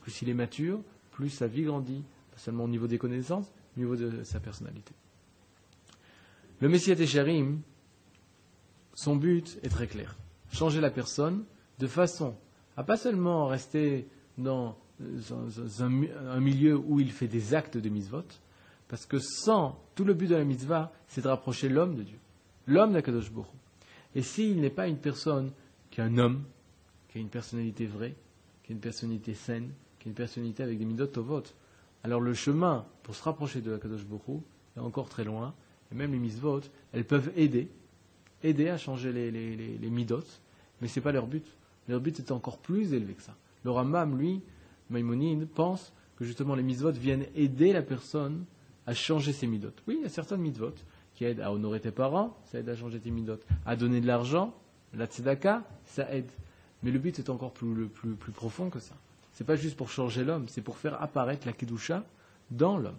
plus 0.03 0.23
il 0.23 0.29
est 0.29 0.35
mature, 0.35 0.81
plus 1.13 1.31
sa 1.31 1.47
vie 1.47 1.63
grandit, 1.63 2.05
pas 2.33 2.39
seulement 2.39 2.65
au 2.65 2.69
niveau 2.69 2.87
des 2.87 2.99
connaissances, 2.99 3.53
au 3.77 3.81
niveau 3.81 3.97
de 3.97 4.23
sa 4.23 4.41
personnalité. 4.41 4.93
Le 6.61 6.69
Messie 6.69 6.95
Técharim, 6.97 7.61
son 8.97 9.15
but 9.15 9.61
est 9.63 9.69
très 9.69 9.87
clair. 9.87 10.17
Changer 10.53 10.81
la 10.81 10.91
personne 10.91 11.45
de 11.79 11.87
façon 11.87 12.35
à 12.77 12.83
pas 12.83 12.97
seulement 12.97 13.47
rester 13.47 14.09
dans 14.37 14.77
un, 15.81 16.41
milieu 16.41 16.77
où 16.77 17.01
il 17.01 17.13
fait 17.13 17.29
des 17.29 17.55
actes 17.55 17.77
de 17.77 17.89
mitzvot, 17.89 18.25
parce 18.89 19.07
que 19.07 19.19
sans, 19.19 19.81
tout 19.95 20.05
le 20.05 20.15
but 20.15 20.27
de 20.27 20.37
la 20.37 20.45
mitzvah, 20.45 20.93
c'est 21.09 21.23
de 21.23 21.29
rapprocher 21.29 21.69
l'homme 21.69 21.97
de 21.97 22.03
Dieu, 22.03 22.19
l'homme 22.67 22.93
d'Akadosh 22.93 23.31
Baruch. 23.31 23.49
Et 24.15 24.23
s'il 24.23 24.61
n'est 24.61 24.71
pas 24.71 24.89
une 24.89 24.99
personne 24.99 25.53
qui 25.91 26.01
est 26.01 26.05
un 26.05 26.19
homme, 26.19 26.45
qui 27.09 27.19
a 27.19 27.21
une 27.21 27.29
personnalité 27.29 27.87
vraie, 27.87 28.15
qui 28.63 28.73
est 28.73 28.75
une 28.75 28.81
personnalité 28.81 29.35
saine, 29.35 29.71
qui 29.99 30.09
est 30.09 30.11
une 30.11 30.17
personnalité 30.17 30.63
avec 30.63 30.79
des 30.79 30.85
midot 30.85 31.09
vote. 31.17 31.55
alors 32.03 32.21
le 32.21 32.35
chemin 32.35 32.87
pour 33.03 33.15
se 33.15 33.23
rapprocher 33.23 33.61
de 33.61 33.71
la 33.71 33.79
Kadosh 33.79 34.05
Bokhu 34.05 34.43
est 34.77 34.81
encore 34.81 35.09
très 35.09 35.25
loin, 35.25 35.55
et 35.93 35.95
même 35.95 36.13
les 36.13 36.19
mitzvot, 36.19 36.61
elles 36.93 37.05
peuvent 37.05 37.33
aider, 37.37 37.71
aider 38.43 38.69
à 38.69 38.79
changer 38.79 39.13
les, 39.13 39.31
les, 39.31 39.57
les, 39.57 39.91
midot, 39.91 40.23
mais 40.81 40.89
ce 40.89 40.99
n'est 40.99 41.03
pas 41.03 41.13
leur 41.13 41.27
but. 41.27 41.45
Leur 41.89 42.01
but 42.01 42.19
est 42.19 42.31
encore 42.31 42.59
plus 42.59 42.93
élevé 42.93 43.15
que 43.15 43.23
ça. 43.23 43.35
Le 43.65 43.71
Ramam, 43.71 44.19
lui, 44.19 44.43
Maïmonide, 44.91 45.49
pense 45.49 45.93
que 46.17 46.25
justement 46.25 46.55
les 46.55 46.63
mitzvot 46.63 46.93
viennent 46.93 47.27
aider 47.35 47.73
la 47.73 47.83
personne 47.83 48.45
à 48.87 48.95
changer 48.95 49.33
ses 49.33 49.47
midot. 49.47 49.73
Oui, 49.87 49.97
il 49.99 50.03
y 50.03 50.07
a 50.07 50.09
certaines 50.09 50.41
mitzvot 50.41 50.75
qui 51.15 51.25
aident 51.25 51.41
à 51.41 51.53
honorer 51.53 51.81
tes 51.81 51.91
parents, 51.91 52.37
ça 52.45 52.59
aide 52.59 52.69
à 52.69 52.77
changer 52.77 53.01
tes 53.01 53.11
midot. 53.11 53.39
À 53.65 53.77
donner 53.77 54.01
de 54.01 54.07
l'argent, 54.07 54.55
la 54.95 55.07
tzedaka, 55.07 55.63
ça 55.85 56.11
aide. 56.13 56.31
Mais 56.83 56.91
le 56.91 56.99
but 56.99 57.19
est 57.19 57.31
encore 57.31 57.53
plus, 57.53 57.89
plus, 57.89 58.15
plus 58.15 58.33
profond 58.33 58.71
que 58.71 58.79
ça. 58.79 58.95
Ce 59.33 59.43
n'est 59.43 59.47
pas 59.47 59.57
juste 59.57 59.77
pour 59.77 59.91
changer 59.91 60.25
l'homme, 60.25 60.47
c'est 60.49 60.63
pour 60.63 60.79
faire 60.79 61.01
apparaître 61.03 61.47
la 61.47 61.53
Kedusha 61.53 62.05
dans 62.51 62.79
l'homme. 62.79 62.97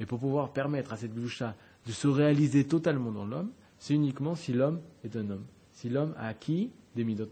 Et 0.00 0.06
pour 0.06 0.18
pouvoir 0.18 0.52
permettre 0.52 0.92
à 0.92 0.96
cette 0.96 1.14
Kedusha 1.14 1.54
de 1.86 1.92
se 1.92 2.06
réaliser 2.06 2.64
totalement 2.64 3.10
dans 3.10 3.26
l'homme, 3.26 3.50
c'est 3.78 3.94
uniquement 3.94 4.34
si 4.34 4.52
l'homme 4.52 4.80
est 5.04 5.16
un 5.16 5.30
homme. 5.30 5.44
Si 5.72 5.88
l'homme 5.88 6.14
a 6.18 6.28
acquis 6.28 6.70
des 6.96 7.04
Midot. 7.04 7.28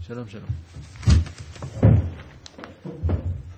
Shalom, 0.00 0.26
shalom. 0.28 0.48